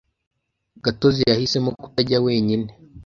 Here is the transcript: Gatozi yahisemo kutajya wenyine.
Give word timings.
Gatozi 0.83 1.21
yahisemo 1.31 1.69
kutajya 1.81 2.17
wenyine. 2.25 2.69